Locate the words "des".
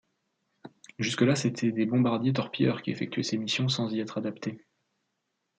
1.71-1.85